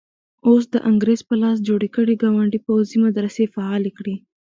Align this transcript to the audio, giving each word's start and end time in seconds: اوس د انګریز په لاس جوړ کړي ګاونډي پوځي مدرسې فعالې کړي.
اوس 0.47 0.63
د 0.73 0.75
انګریز 0.89 1.21
په 1.29 1.35
لاس 1.41 1.57
جوړ 1.67 1.81
کړي 1.95 2.13
ګاونډي 2.21 2.59
پوځي 2.65 2.97
مدرسې 3.05 3.43
فعالې 3.53 3.91
کړي. 3.97 4.15